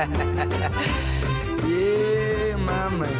[1.68, 3.12] yeah, my man.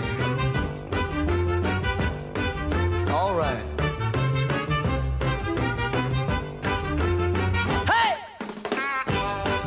[3.12, 3.62] All right.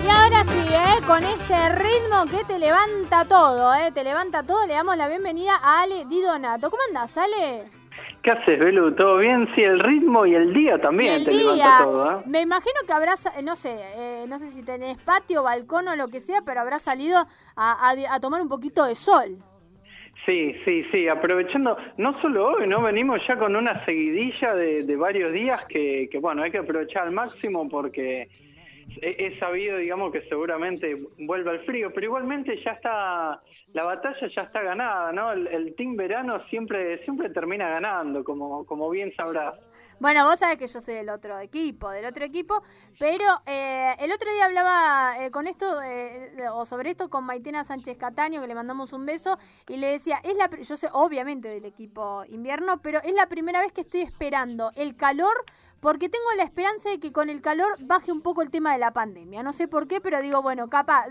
[0.03, 1.01] Y ahora sí, ¿eh?
[1.05, 3.91] con este ritmo que te levanta todo, ¿eh?
[3.91, 6.71] te levanta todo, le damos la bienvenida a Ale Di Donato.
[6.71, 7.82] ¿Cómo andás, Ale?
[8.23, 8.95] ¿Qué haces, Belu?
[8.95, 9.49] ¿Todo bien?
[9.53, 12.23] Sí, el ritmo y el día también el te día, levanta todo, ¿eh?
[12.25, 15.95] me imagino que habrás, eh, no sé, eh, no sé si tenés patio, balcón o
[15.97, 19.37] lo que sea, pero habrás salido a, a- a tomar un poquito de sol.
[20.25, 22.81] Sí, sí, sí, aprovechando, no solo hoy, ¿no?
[22.81, 27.03] Venimos ya con una seguidilla de, de varios días que, que, bueno, hay que aprovechar
[27.07, 28.29] al máximo porque
[29.01, 33.41] he, sabido, digamos, que seguramente vuelve al frío, pero igualmente ya está,
[33.73, 35.31] la batalla ya está ganada, ¿no?
[35.31, 39.55] El, el team verano siempre, siempre termina ganando, como, como bien sabrás.
[40.03, 42.61] Bueno, vos sabés que yo soy del otro equipo, del otro equipo,
[42.99, 47.63] pero eh, el otro día hablaba eh, con esto, eh, o sobre esto, con Maitena
[47.63, 51.47] Sánchez Cataño, que le mandamos un beso, y le decía, es la, yo sé obviamente
[51.47, 55.45] del equipo invierno, pero es la primera vez que estoy esperando el calor,
[55.79, 58.79] porque tengo la esperanza de que con el calor baje un poco el tema de
[58.79, 59.41] la pandemia.
[59.41, 61.05] No sé por qué, pero digo, bueno, capaz...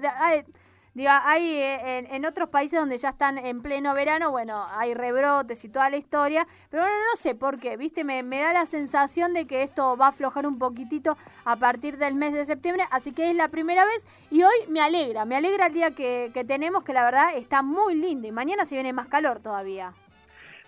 [0.95, 4.93] Digo, hay eh, en, en otros países donde ya están en pleno verano, bueno, hay
[4.93, 8.05] rebrotes y toda la historia, pero bueno, no sé por qué, ¿viste?
[8.05, 11.97] Me, me da la sensación de que esto va a aflojar un poquitito a partir
[11.97, 15.37] del mes de septiembre, así que es la primera vez y hoy me alegra, me
[15.37, 18.75] alegra el día que, que tenemos, que la verdad está muy lindo y mañana se
[18.75, 19.95] viene más calor todavía.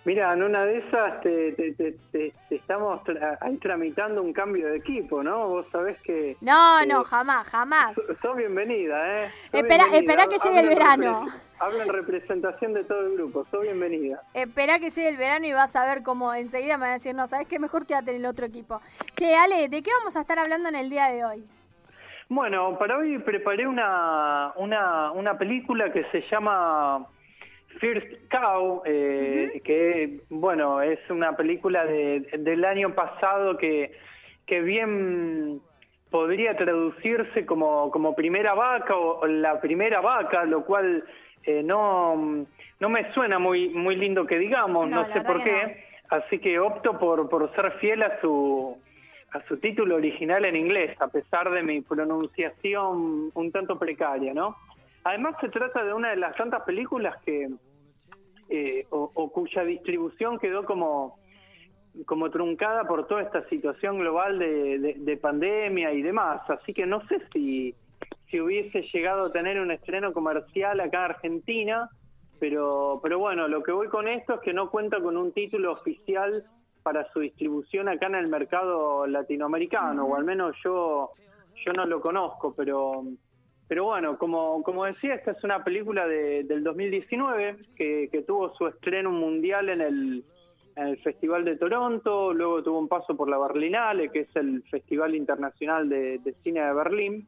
[0.05, 4.33] Mira, en una de esas te, te- te- te- te estamos tra- ahí tramitando un
[4.33, 5.47] cambio de equipo, ¿no?
[5.49, 6.37] Vos sabés que...
[6.41, 7.95] No, eh, no, jamás, jamás.
[8.21, 9.31] sos- bienvenida, ¿eh?
[9.51, 9.97] Espera- bienvenida.
[9.97, 11.25] espera que llegue el verano.
[11.59, 14.21] Hablo en representación de todo el grupo, sos bienvenida.
[14.35, 17.15] Espera que llegue el verano y vas a ver cómo enseguida me van a decir,
[17.15, 17.57] no, ¿sabes qué?
[17.57, 18.81] Mejor quédate en el otro equipo.
[19.15, 21.43] Che, Ale, ¿de qué vamos a estar hablando en el día de hoy?
[22.29, 27.05] Bueno, para hoy preparé una, una, una película que se llama
[27.79, 33.93] First Cow, eh, que bueno, es una película de, del año pasado que,
[34.45, 35.61] que bien
[36.09, 41.03] podría traducirse como, como primera vaca o, o la primera vaca, lo cual
[41.43, 42.45] eh, no,
[42.79, 45.83] no me suena muy, muy lindo que digamos, No, sé por qué.
[46.09, 48.77] Así que opto por, por ser fiel a su,
[49.31, 54.55] a su título original en inglés, a pesar de mi pronunciación un tanto precaria, ¿no?
[55.03, 57.49] Además se trata de una de las tantas películas que
[58.49, 61.17] eh, o, o cuya distribución quedó como
[62.05, 66.41] como truncada por toda esta situación global de, de- de pandemia y demás.
[66.49, 67.73] Así que no sé si,
[68.29, 71.89] si hubiese llegado a tener un estreno comercial acá en Argentina,
[72.37, 75.71] pero, pero bueno, lo que voy con esto es que no cuenta con un título
[75.71, 76.43] oficial
[76.83, 81.11] para su distribución acá en el mercado latinoamericano, o al menos yo,
[81.65, 83.05] yo no lo conozco, pero,
[83.67, 88.53] pero bueno, como, como decía, esta es una película de- del 2019 que, que tuvo
[88.55, 90.23] su estreno mundial en el,
[91.03, 95.87] Festival de Toronto, luego tuvo un paso por la Berlinale, que es el Festival Internacional
[95.87, 97.25] de, de Cine de Berlín.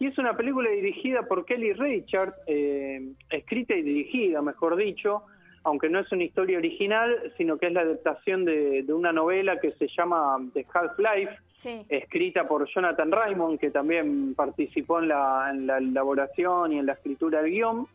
[0.00, 5.22] Y es una película dirigida por Kelly Reichardt, eh, escrita y dirigida, mejor dicho,
[5.64, 9.60] aunque no es una historia original, sino que es la adaptación de, de una novela
[9.60, 11.84] que se llama The Half-Life, Sí.
[11.90, 16.94] escrita por Jonathan Raymond, que también participó en la, en la elaboración y en la
[16.94, 17.86] escritura del guion.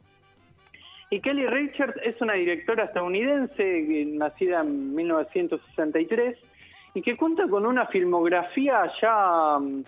[1.10, 6.38] Y Kelly Richards es una directora estadounidense, nacida en 1963,
[6.94, 9.84] y que cuenta con una filmografía ya mm,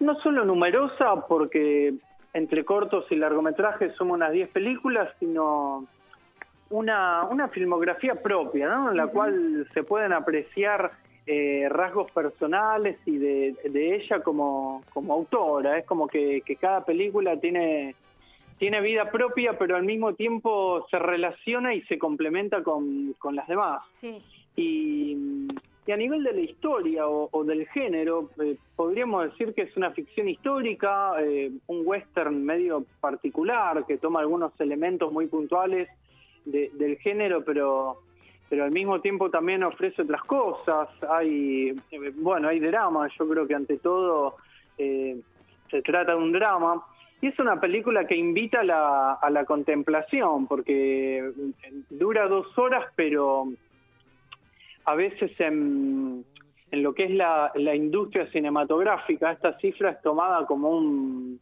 [0.00, 1.94] no solo numerosa, porque
[2.34, 5.86] entre cortos y largometrajes somos unas 10 películas, sino
[6.70, 8.90] una, una filmografía propia, ¿no?
[8.90, 10.92] En la cual se pueden apreciar
[11.26, 15.78] eh, rasgos personales y de, de ella como, como autora.
[15.78, 17.94] Es como que, que cada película tiene,
[18.58, 23.46] tiene vida propia, pero al mismo tiempo se relaciona y se complementa con, con las
[23.46, 23.82] demás.
[23.92, 24.22] Sí.
[24.56, 25.46] Y,
[25.86, 29.76] y a nivel de la historia o, o del género, eh, podríamos decir que es
[29.76, 35.88] una ficción histórica, eh, un western medio particular que toma algunos elementos muy puntuales
[36.46, 37.98] de- del género, pero
[38.48, 40.88] pero al mismo tiempo también ofrece otras cosas.
[41.10, 44.36] Hay, eh, bueno, hay drama, yo creo que ante todo
[44.78, 45.20] eh,
[45.68, 46.80] se trata de un drama.
[47.20, 51.32] Y es una película que invita a la, a la contemplación, porque eh,
[51.90, 53.48] dura dos horas, pero
[54.84, 56.24] a veces en,
[56.70, 61.40] en lo que es la, la industria cinematográfica, esta cifra es tomada como un,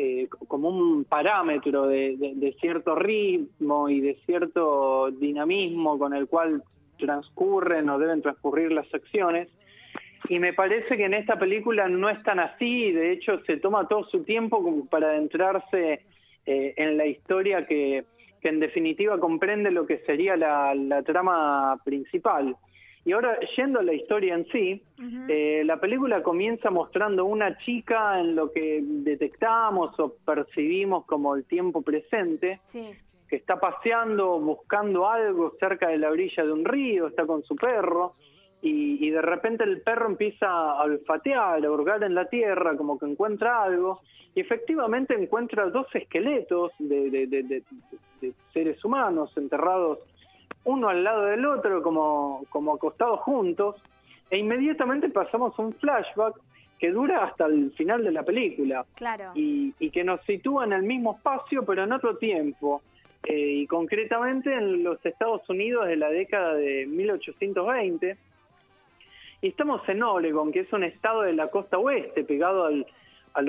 [0.00, 6.62] eh, como un parámetro de, cierto ritmo y de cierto dinamismo con el cual
[6.98, 9.48] transcurren o deben transcurrir las acciones.
[10.28, 13.88] Y me parece que en esta película no es tan así, de hecho se toma
[13.88, 16.02] todo su tiempo como para adentrarse
[16.46, 18.04] eh, en la historia que,
[18.42, 22.54] en definitiva comprende lo que sería la, trama principal.
[23.08, 24.82] Y ahora, yendo a la historia en sí,
[25.30, 31.46] eh, la película comienza mostrando una chica en lo que detectamos o percibimos como el
[31.46, 37.24] tiempo presente, que está paseando, buscando algo cerca de la orilla de un río, está
[37.24, 38.12] con su perro,
[38.60, 43.06] y, de repente el perro empieza a olfatear, a hurgar en la tierra, como que
[43.06, 44.02] encuentra algo,
[44.34, 47.62] y efectivamente encuentra dos esqueletos de,
[48.52, 50.00] seres humanos enterrados
[50.68, 53.76] uno al lado del otro, como, como acostados juntos,
[54.28, 56.38] e inmediatamente pasamos un flashback
[56.78, 58.84] que dura hasta el final de la película.
[58.94, 59.32] Claro.
[59.34, 62.82] Y, que nos sitúa en el mismo espacio, pero en otro tiempo.
[63.24, 68.16] Eh, y concretamente en los Estados Unidos de la década de 1820
[69.40, 72.86] y estamos en Oregon, que es un estado de la costa oeste, pegado al,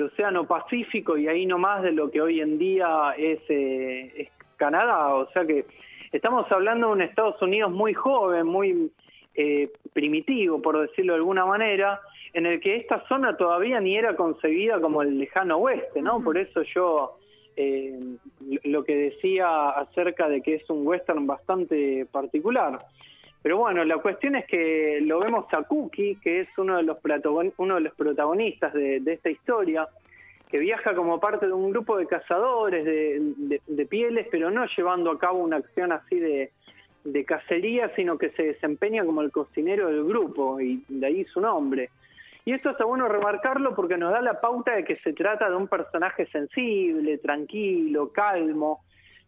[0.02, 5.14] Océano Pacífico y ahí nomás de lo que hoy en día es, eh, es Canadá.
[5.16, 5.66] O sea que
[6.12, 8.90] estamos hablando de un Estados Unidos muy joven, muy
[9.34, 12.00] eh, primitivo, por decirlo de alguna manera,
[12.32, 16.22] en el que esta zona todavía ni era concebida como el lejano oeste, ¿no?
[16.22, 17.18] Por eso yo
[17.56, 17.98] eh,
[18.64, 22.80] lo que decía acerca de que es un western bastante particular.
[23.42, 26.98] Pero bueno, la cuestión es que lo vemos a Cookie, que es uno de los,
[27.56, 29.88] uno de los protagonistas de, esta historia,
[30.50, 35.18] que viaja como parte de un grupo de cazadores de, pieles, pero no llevando a
[35.18, 36.50] cabo una acción así de,
[37.24, 41.90] cacería, sino que se desempeña como el cocinero del grupo, y de ahí su nombre.
[42.44, 45.56] Y esto está bueno remarcarlo porque nos da la pauta de que se trata de
[45.56, 48.80] un personaje sensible, tranquilo, calmo,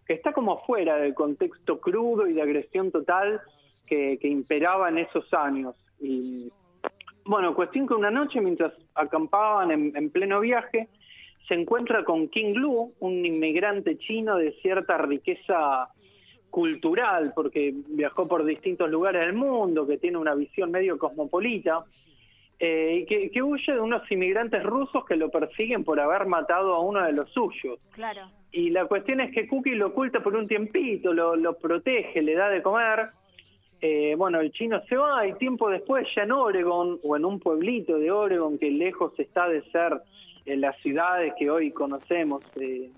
[0.06, 3.40] que está como fuera del contexto crudo y de agresión total
[3.86, 5.76] que, imperaba en esos años.
[6.00, 6.50] Y
[7.24, 10.88] bueno, cuestión que una noche, mientras acampaban en, pleno viaje,
[11.48, 15.88] se encuentra con King Lu, un inmigrante chino de cierta riqueza
[16.50, 21.84] cultural, porque viajó por distintos lugares del mundo, que tiene una visión medio cosmopolita,
[22.58, 26.74] eh, y que, que, huye de unos inmigrantes rusos que lo persiguen por haber matado
[26.74, 27.80] a uno de los suyos.
[27.92, 28.28] Claro.
[28.52, 32.34] Y la cuestión es que Cookie lo oculta por un tiempito, lo, lo protege, le
[32.34, 33.08] da de comer,
[33.84, 37.40] eh, bueno, el chino se va y tiempo después ya en Oregon o en un
[37.40, 40.00] pueblito de Oregon que lejos está de ser
[40.46, 42.90] en las ciudades que hoy conocemos, eh,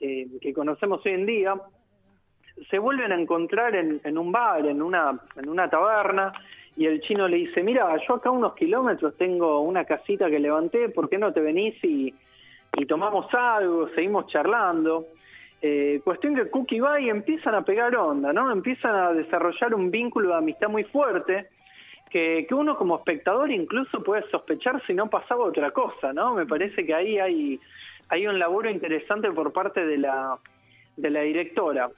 [0.00, 1.54] eh, que conocemos hoy en día,
[2.70, 6.32] se vuelven a encontrar en, un bar, en una, en una taberna,
[6.76, 10.88] y el chino le dice, mira, yo acá unos kilómetros tengo una casita que levanté,
[10.88, 12.14] ¿por qué no te venís y,
[12.76, 15.06] y tomamos algo, seguimos charlando?
[15.62, 18.50] Eh, cuestión que Cookie va y empiezan a pegar onda, ¿no?
[18.50, 21.48] Empiezan a desarrollar un vínculo de amistad muy fuerte
[22.10, 26.34] que, uno como espectador incluso puede sospechar si no pasaba otra cosa, ¿no?
[26.34, 27.60] Me parece que ahí hay,
[28.08, 30.38] hay un laburo interesante por parte de la,
[30.96, 31.90] de la directora.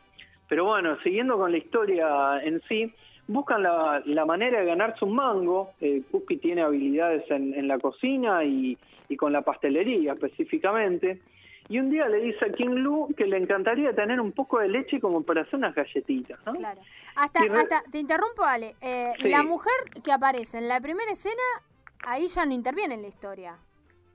[0.49, 2.93] Pero bueno, siguiendo con la historia en sí,
[3.27, 5.71] buscan la, la manera de ganarse un mango.
[5.81, 6.03] Eh,
[6.41, 8.77] tiene habilidades en, en la cocina y,
[9.09, 11.21] y con la pastelería específicamente
[11.69, 14.69] y un día le dice a King Lu que le encantaría tener un poco de
[14.69, 16.53] leche como para hacer unas galletitas, ¿no?
[16.53, 16.81] Claro.
[17.17, 18.75] Hasta, hasta te interrumpo, Ale.
[18.81, 19.73] Eh, La mujer
[20.03, 21.43] que aparece en la primera escena,
[22.05, 23.57] ahí ya no interviene en la historia.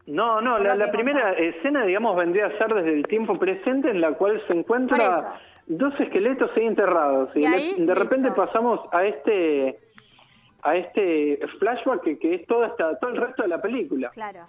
[0.08, 4.14] No, no, la, primera escena, digamos, vendría a ser desde el tiempo presente en la
[4.14, 7.30] cual se encuentra dos esqueletos ahí enterrados.
[7.36, 9.80] Y, de repente pasamos a este
[10.64, 14.10] a este flashback que, que es todo, hasta, todo el resto de la película.
[14.10, 14.48] Claro.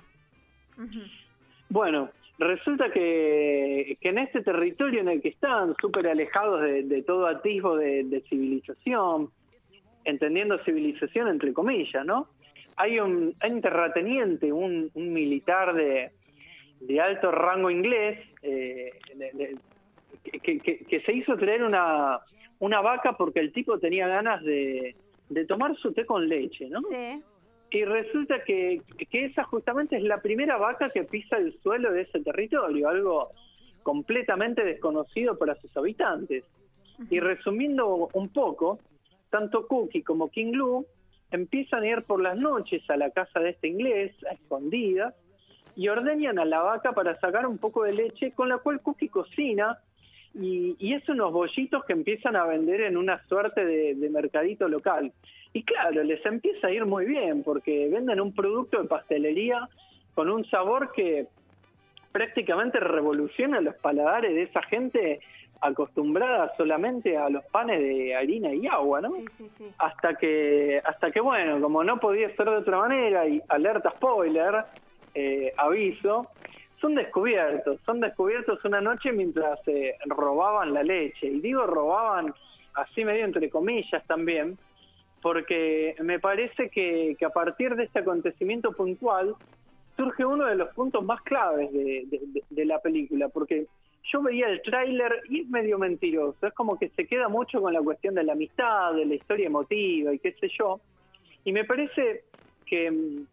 [1.69, 7.77] Bueno, Resulta que, en este territorio en el que están, súper alejados de, todo atisbo
[7.77, 9.31] de, civilización,
[10.05, 12.29] entendiendo civilización entre comillas, ¿no?
[12.77, 16.13] Hay un, terrateniente, un, militar de,
[17.01, 18.93] alto rango inglés, eh,
[20.41, 22.21] que, se hizo traer una,
[22.61, 24.95] una vaca porque el tipo tenía ganas de,
[25.29, 26.81] de tomar su té con leche, ¿no?
[26.83, 27.21] Sí.
[27.71, 32.03] Y resulta que, que esa justamente es la primera vaca que pisa el suelo de
[32.03, 33.31] ese territorio, algo
[33.83, 36.45] completamente desconocido para sus habitantes.
[37.11, 38.79] Y resumiendo un poco,
[39.31, 40.87] tanto Cookie como King Lou
[41.31, 45.15] empiezan a ir por las noches a la casa de este inglés, a escondidas,
[45.77, 49.09] y ordeñan a la vaca para sacar un poco de leche, con la cual Cookie
[49.09, 49.79] cocina,
[50.35, 55.13] y, y es unos bollitos que empiezan a vender en una suerte de mercadito local.
[55.53, 59.69] Y claro, les empieza a ir muy bien porque venden un producto de pastelería
[60.15, 61.27] con un sabor que
[62.13, 65.21] prácticamente revoluciona los paladares de esa gente
[65.61, 69.11] acostumbrada solamente a los panes de harina y agua, ¿no?
[69.11, 69.73] Sí, sí, sí.
[69.79, 74.65] Hasta que, hasta que bueno, como no podía ser de otra manera y alerta spoiler,
[75.15, 76.29] eh, aviso,
[76.81, 81.27] son descubiertos, son descubiertos una noche mientras eh, robaban la leche.
[81.27, 82.35] Y digo robaban
[82.75, 84.59] así medio entre comillas también,
[85.21, 89.35] porque me parece que, a partir de este acontecimiento puntual
[89.97, 92.07] surge uno de los puntos más claves de,
[92.49, 93.67] de la película, porque
[94.13, 97.73] yo veía el tráiler y es medio mentiroso, es como que se queda mucho con
[97.73, 100.81] la cuestión de la amistad, de la historia emotiva y qué sé yo,
[101.45, 102.23] y me parece
[102.65, 103.25] que,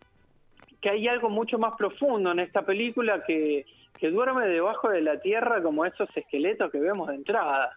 [0.85, 3.65] que hay algo mucho más profundo en esta película que,
[3.97, 7.75] que duerme debajo de la tierra como esos esqueletos que vemos de entrada.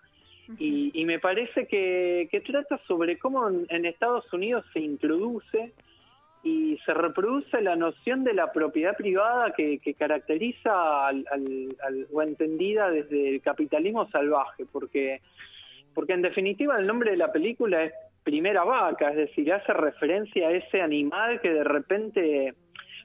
[0.58, 5.72] Y, me parece que, que, trata sobre cómo en, Estados Unidos se introduce
[6.42, 11.24] y se reproduce la noción de la propiedad privada que, caracteriza al,
[12.12, 15.22] o entendida desde el capitalismo salvaje, porque,
[15.94, 20.48] porque en definitiva el nombre de la película es Primera Vaca, es decir, hace referencia
[20.48, 22.54] a ese animal que de repente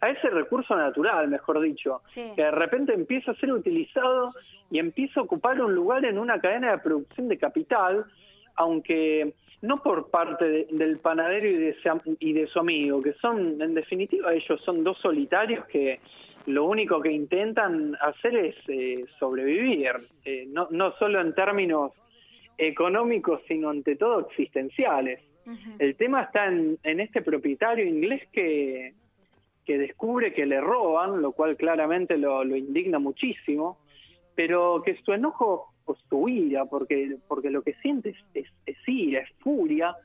[0.04, 4.34] a ese recurso natural, mejor dicho, que de repente empieza a ser utilizado
[4.70, 8.04] y empieza a ocupar un lugar en una cadena de producción de capital,
[8.56, 11.76] aunque no por parte del panadero y de,
[12.20, 16.02] y de su amigo, que son, en definitiva, ellos son dos solitarios que
[16.48, 19.92] lo único que intentan hacer es eh, sobrevivir,
[20.26, 21.94] eh, no, no solo en términos
[22.58, 25.22] económicos, sino ante todo existenciales.
[25.78, 28.94] El tema está en, en, este propietario inglés que,
[29.66, 33.80] que descubre que le roban, lo cual claramente lo, indigna muchísimo,
[34.36, 39.30] pero que su enojo o su ira, porque, porque lo que siente es, ira, es
[39.40, 39.96] furia,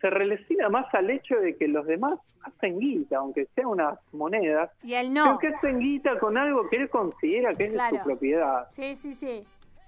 [0.00, 4.70] se relaciona más al hecho de que los demás hacen guita, aunque sea unas monedas,
[4.82, 5.38] y él no.
[5.38, 8.66] que hacen guita con algo que él considera que es de su propiedad.
[8.70, 9.44] Sí, sí, sí.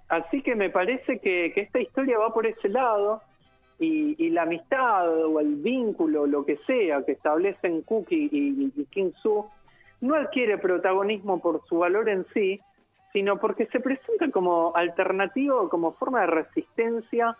[0.09, 3.23] Así que me parece que, que esta historia va por ese lado,
[3.79, 9.13] y, la amistad o el vínculo, lo que sea, que establecen Cookie y, y, Kim
[9.23, 9.47] Su,
[10.01, 12.61] no adquiere protagonismo por su valor en sí,
[13.13, 17.37] sino porque se presenta como alternativo, como forma de resistencia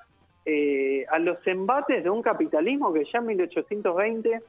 [0.47, 4.43] eh, a los embates de un capitalismo que ya en 1820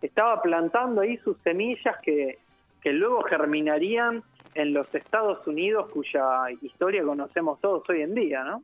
[0.00, 2.38] estaba plantando ahí sus semillas que,
[2.80, 4.22] que luego germinarían
[4.54, 8.62] en los Estados Unidos, cuya historia conocemos todos hoy en día, ¿no?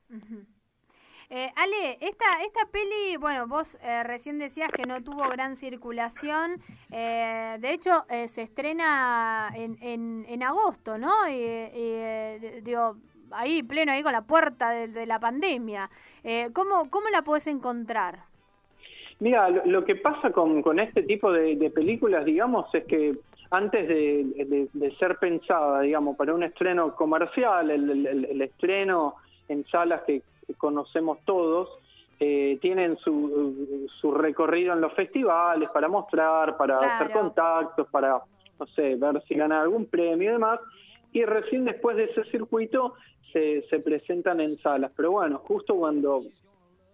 [1.30, 6.52] Eh, Ale, esta, esta peli, bueno, vos eh, recién decías que no tuvo gran circulación.
[6.90, 11.28] Eh, de hecho, se estrena en, en, agosto, ¿no?
[11.28, 12.96] Y, digo,
[13.30, 15.90] ahí pleno, ahí con la puerta de, la pandemia.
[16.54, 18.20] ¿cómo, ¿Cómo la podés encontrar?
[19.20, 23.16] Mira, lo, que pasa con, con este tipo de, películas, digamos, es que
[23.50, 24.68] antes de,
[24.98, 29.16] ser pensada, digamos, para un estreno comercial, el estreno
[29.48, 30.22] en salas que
[30.54, 31.68] conocemos todos,
[32.20, 38.20] eh, tienen su, su, recorrido en los festivales para mostrar, para hacer contactos, para,
[38.58, 40.58] no sé, ver si ganan algún premio y demás,
[41.12, 42.94] y recién después de ese circuito
[43.32, 44.90] se, se presentan en salas.
[44.96, 46.22] Pero bueno, justo cuando,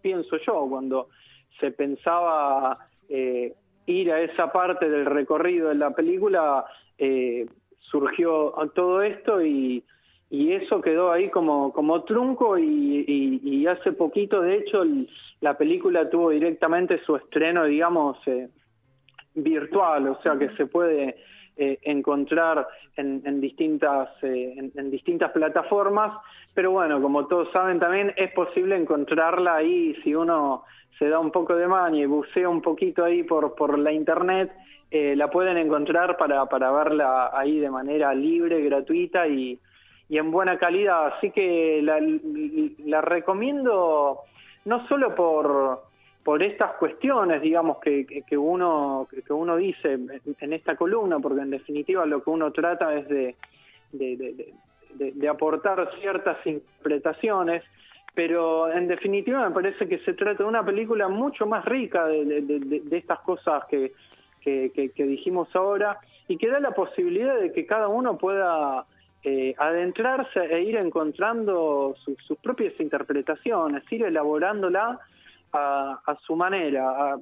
[0.03, 1.09] pienso yo, cuando
[1.59, 3.55] se pensaba eh,
[3.87, 6.67] ir a esa parte del recorrido de la película,
[6.99, 7.47] eh,
[7.79, 9.85] surgió todo esto y
[10.31, 14.83] y eso quedó ahí como, como trunco y, hace poquito, de hecho,
[15.41, 18.49] la película tuvo directamente su estreno, digamos, eh,
[19.35, 21.17] virtual, o sea que se puede
[21.57, 22.67] eh, encontrar
[22.97, 26.21] en, distintas, eh, en, distintas plataformas,
[26.53, 30.65] pero bueno, como todos saben también es posible encontrarla ahí si uno
[30.99, 34.53] se da un poco de maña y bucea un poquito ahí por, por la internet,
[34.91, 39.59] la pueden encontrar para, para verla ahí de manera libre, gratuita y
[40.09, 41.07] y en buena calidad.
[41.07, 44.21] Así que la, recomiendo
[44.65, 45.83] no solo por,
[46.23, 49.99] por estas cuestiones, digamos, que, que, uno, que uno dice
[50.41, 53.37] en esta columna, porque en definitiva lo que uno trata es de,
[53.93, 57.63] de, aportar ciertas interpretaciones,
[58.15, 62.83] pero en definitiva me parece que se trata de una película mucho más rica de,
[62.91, 63.93] estas cosas que,
[64.43, 68.87] que, dijimos ahora y que da la posibilidad de que cada uno pueda
[69.27, 75.01] eh, adentrarse e ir encontrando sus propias interpretaciones, ir elaborándola
[75.51, 77.17] a, su manera.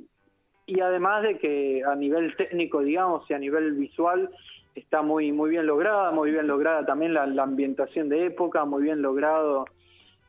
[0.66, 4.30] y además de que a nivel técnico, digamos, y a nivel visual,
[4.74, 9.00] está muy, muy bien lograda, muy bien lograda también la, ambientación de época, muy bien
[9.00, 9.66] logrado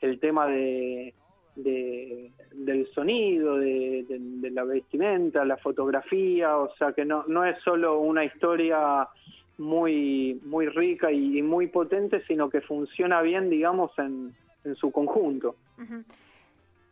[0.01, 1.13] el tema de,
[1.55, 7.99] del sonido, de, de, la vestimenta, la fotografía, o sea que no, no es solo
[7.99, 9.07] una historia
[9.57, 14.33] muy, muy rica y, muy potente, sino que funciona bien, digamos, en,
[14.63, 15.55] en su conjunto.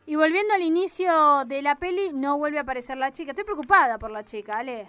[0.06, 1.12] Y volviendo al inicio
[1.48, 3.32] de la peli, no vuelve a aparecer la chica.
[3.32, 4.88] Estoy preocupada por la chica, Ale.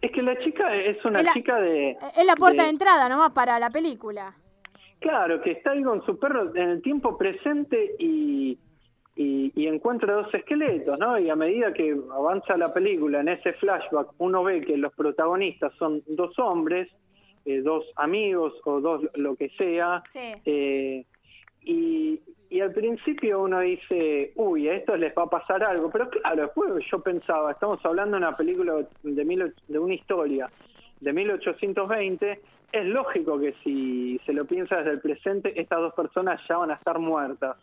[0.00, 1.96] Es que la chica es una Es la- chica de...
[2.16, 4.34] Es la puerta de, de- entrada nomás para la película.
[5.00, 8.58] Claro, que está ahí con su perro en el tiempo presente y,
[9.16, 11.18] y, y encuentra dos esqueletos, ¿no?
[11.18, 15.74] Y a medida que avanza la película, en ese flashback, uno ve que los protagonistas
[15.78, 16.88] son dos hombres,
[17.44, 20.32] eh, dos amigos o dos lo que sea, Sí.
[20.44, 21.04] eh,
[21.62, 22.20] y,
[22.50, 26.42] y al principio uno dice, uy, a estos les va a pasar algo, pero claro,
[26.42, 30.50] después yo pensaba, estamos hablando de una película de, mil, de una historia
[31.00, 32.40] de 1820,
[32.72, 36.70] es lógico que si se lo piensa desde el presente, estas dos personas ya van
[36.70, 37.56] a estar muertas.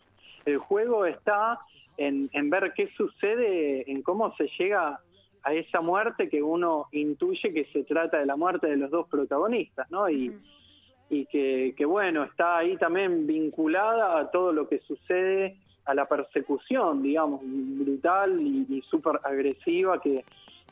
[0.44, 1.58] El juego está
[1.96, 4.98] en, en ver qué sucede, en cómo se llega
[5.44, 9.08] a esa muerte que uno intuye que se trata de la muerte de los dos
[9.08, 10.08] protagonistas, ¿no?
[10.08, 10.32] Y,
[11.10, 16.06] y que, que, bueno, está ahí también vinculada a todo lo que sucede, a la
[16.06, 20.24] persecución, digamos, brutal y, y súper agresiva que,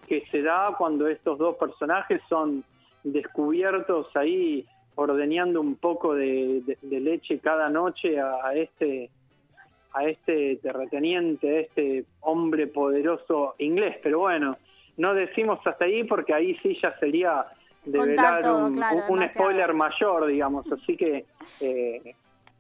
[0.07, 2.63] que se da cuando estos dos personajes son
[3.03, 9.11] descubiertos ahí ordeñando un poco de, de- de leche cada noche a, a este
[9.93, 14.57] a este terrateniente, a este hombre poderoso inglés, pero bueno,
[14.97, 17.45] no decimos hasta ahí porque ahí sí ya sería
[17.85, 19.49] develar todo, un, claro, un demasiado.
[19.49, 21.25] spoiler mayor, digamos, así que,
[21.61, 22.15] eh,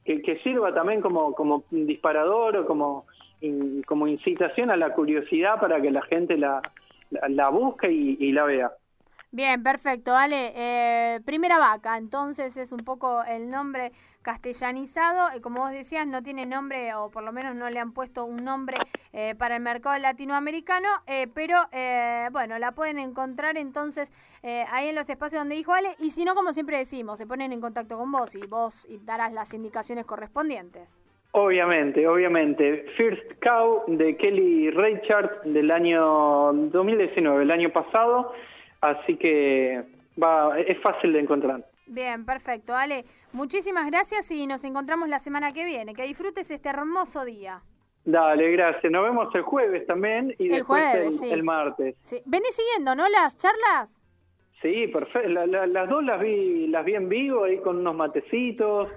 [0.04, 3.06] que que sirva también como como disparador o como
[3.42, 6.62] in- como incitación a la curiosidad para que la gente la
[7.10, 8.72] la, la busque y, y la vea.
[9.32, 10.52] Bien, perfecto, vale.
[10.56, 15.36] Eh, primera vaca, entonces es un poco el nombre castellanizado.
[15.36, 18.24] y Como vos decías, no tiene nombre, o por lo menos no le han puesto
[18.24, 18.76] un nombre
[19.12, 24.88] eh, para el mercado latinoamericano, eh, pero eh, bueno, la pueden encontrar entonces eh, ahí
[24.88, 25.90] en los espacios donde dijo Ale.
[26.00, 29.32] Y si no, como siempre decimos, se ponen en contacto con vos y vos darás
[29.32, 30.98] las indicaciones correspondientes.
[31.32, 32.84] Obviamente, obviamente.
[32.96, 38.32] First Cow de Kelly Reichardt del año 2019, el año pasado.
[38.80, 39.82] Así que
[40.22, 41.64] va, es fácil de encontrar.
[41.86, 43.04] Bien, perfecto, Ale.
[43.32, 45.94] Muchísimas gracias y nos encontramos la semana que viene.
[45.94, 47.60] Que disfrutes este hermoso día.
[48.04, 48.90] Dale, gracias.
[48.90, 51.30] Nos vemos el jueves también y El después jueves, el, sí.
[51.32, 51.96] el martes.
[52.02, 52.22] Sí.
[52.24, 53.08] Venís siguiendo, ¿no?
[53.08, 54.00] Las charlas.
[54.62, 55.28] Sí, perfecto.
[55.28, 58.88] La- la- las dos las vi, las vi en vivo ahí con unos matecitos.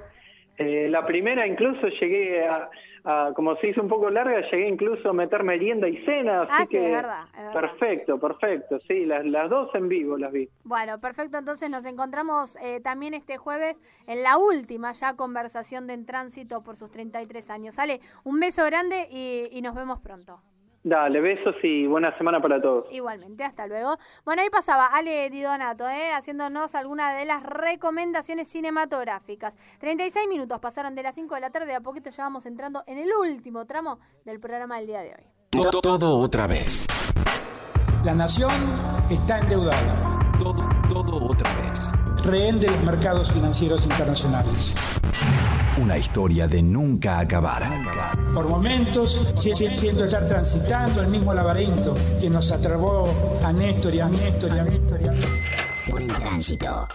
[0.58, 2.70] Eh, la primera incluso llegué a,
[3.04, 6.44] a- como se hizo un poco larga, llegué incluso a meter merienda y cena.
[6.44, 7.54] Así Ah, sí, que es verdad, es verdad.
[7.54, 8.80] Perfecto, perfecto.
[8.88, 10.50] Sí, las, las dos en vivo las vi.
[10.64, 11.38] Bueno, perfecto.
[11.38, 16.64] Entonces nos encontramos eh, también este jueves en la última ya conversación de En Tránsito
[16.64, 17.80] por sus 33 años.
[17.80, 20.42] Ale, un beso grande y, y nos vemos pronto.
[20.86, 22.86] Dale, besos y buena semana para todos.
[22.92, 23.96] Igualmente, hasta luego.
[24.26, 26.12] Bueno, ahí pasaba Ale Di Donato, ¿eh?
[26.12, 29.56] haciéndonos alguna de las recomendaciones cinematográficas.
[29.80, 32.84] 36 minutos pasaron de las 5 de la tarde, de a poquito ya vamos entrando
[32.86, 35.24] en el último tramo del programa del día de hoy.
[35.52, 36.86] Todo, todo otra vez.
[38.04, 38.52] La nación
[39.10, 41.90] está endeudada, Todo, todo otra vez.
[42.26, 44.76] rehén de los mercados financieros internacionales.
[45.78, 47.64] Una historia de nunca acabar.
[48.34, 53.10] Por momentos si- si- siento estar transitando el mismo laberinto que nos atrapó
[53.44, 55.02] a Néstor y a Néstor y a Néstor.
[55.04, 55.92] y a Néstor.
[55.92, 56.88] Buen tránsito.